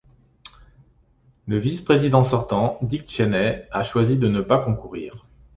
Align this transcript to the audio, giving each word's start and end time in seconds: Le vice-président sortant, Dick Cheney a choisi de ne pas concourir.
Le 1.45 1.59
vice-président 1.59 2.23
sortant, 2.23 2.79
Dick 2.81 3.07
Cheney 3.07 3.65
a 3.69 3.83
choisi 3.83 4.17
de 4.17 4.29
ne 4.29 4.41
pas 4.41 4.57
concourir. 4.57 5.27